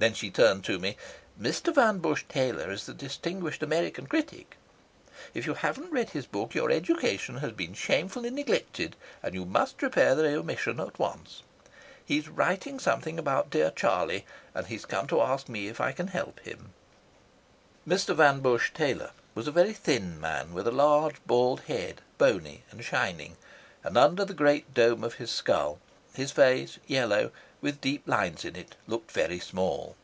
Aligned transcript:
Then 0.00 0.14
she 0.14 0.30
turned 0.30 0.64
to 0.64 0.78
me. 0.78 0.96
"Mr. 1.38 1.74
Van 1.74 1.98
Busche 1.98 2.24
Taylor 2.26 2.70
is 2.70 2.86
the 2.86 2.94
distinguished 2.94 3.62
American 3.62 4.06
critic. 4.06 4.56
If 5.34 5.44
you 5.46 5.52
haven't 5.52 5.92
read 5.92 6.08
his 6.08 6.24
book 6.24 6.54
your 6.54 6.70
education 6.70 7.36
has 7.36 7.52
been 7.52 7.74
shamefully 7.74 8.30
neglected, 8.30 8.96
and 9.22 9.34
you 9.34 9.44
must 9.44 9.82
repair 9.82 10.14
the 10.14 10.34
omission 10.38 10.80
at 10.80 10.98
once. 10.98 11.42
He's 12.02 12.30
writing 12.30 12.78
something 12.80 13.18
about 13.18 13.50
dear 13.50 13.70
Charlie, 13.76 14.24
and 14.54 14.68
he's 14.68 14.86
come 14.86 15.06
to 15.08 15.20
ask 15.20 15.50
me 15.50 15.68
if 15.68 15.82
I 15.82 15.92
can 15.92 16.06
help 16.06 16.40
him." 16.40 16.72
Mr. 17.86 18.16
Van 18.16 18.40
Busche 18.40 18.72
Taylor 18.72 19.10
was 19.34 19.46
a 19.46 19.52
very 19.52 19.74
thin 19.74 20.18
man 20.18 20.54
with 20.54 20.66
a 20.66 20.72
large, 20.72 21.16
bald 21.26 21.60
head, 21.66 22.00
bony 22.16 22.62
and 22.70 22.82
shining; 22.82 23.36
and 23.84 23.98
under 23.98 24.24
the 24.24 24.32
great 24.32 24.72
dome 24.72 25.04
of 25.04 25.16
his 25.16 25.30
skull 25.30 25.78
his 26.14 26.32
face, 26.32 26.78
yellow, 26.88 27.30
with 27.60 27.80
deep 27.82 28.02
lines 28.08 28.44
in 28.44 28.56
it, 28.56 28.74
looked 28.88 29.12
very 29.12 29.38
small. 29.38 29.94